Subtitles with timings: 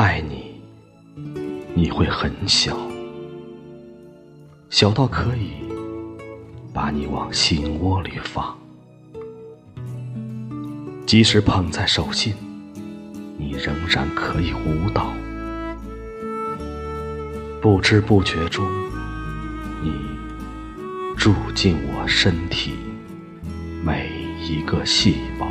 [0.00, 0.58] 爱你
[1.74, 2.74] 你会很小，
[4.70, 5.50] 小到可以
[6.72, 8.56] 把你往心窝里放。
[11.04, 12.32] 即使捧在手心，
[13.36, 15.12] 你仍然可以舞蹈。
[17.60, 18.66] 不知不觉中，
[19.82, 19.92] 你
[21.14, 22.72] 住进我身体
[23.84, 24.08] 每
[24.48, 25.49] 一个细胞。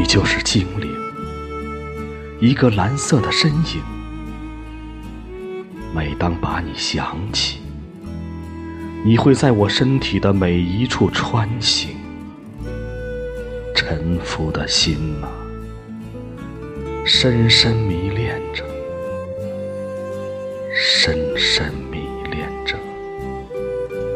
[0.00, 0.90] 你就是精灵，
[2.40, 3.82] 一个蓝色的身影。
[5.94, 7.58] 每当把你想起，
[9.04, 11.90] 你会在我身体的每一处穿行。
[13.74, 15.28] 沉浮的心啊，
[17.04, 18.64] 深深迷恋着，
[20.74, 21.98] 深深迷
[22.30, 22.74] 恋着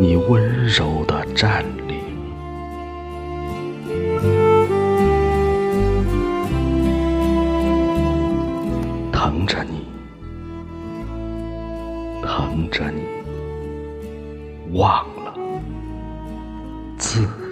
[0.01, 1.63] 你温柔的占
[12.25, 13.03] 疼着你，
[14.73, 15.35] 忘了
[16.97, 17.44] 自。